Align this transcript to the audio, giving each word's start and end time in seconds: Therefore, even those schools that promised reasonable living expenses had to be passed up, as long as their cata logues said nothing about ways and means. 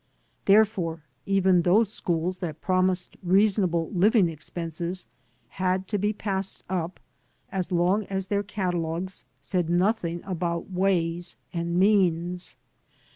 Therefore, 0.45 1.03
even 1.27 1.61
those 1.61 1.93
schools 1.93 2.37
that 2.39 2.59
promised 2.59 3.17
reasonable 3.21 3.91
living 3.93 4.29
expenses 4.29 5.05
had 5.49 5.87
to 5.89 5.99
be 5.99 6.11
passed 6.11 6.63
up, 6.67 6.99
as 7.51 7.71
long 7.71 8.05
as 8.05 8.25
their 8.25 8.41
cata 8.41 8.79
logues 8.79 9.25
said 9.41 9.69
nothing 9.69 10.23
about 10.23 10.71
ways 10.71 11.37
and 11.53 11.77
means. 11.77 12.57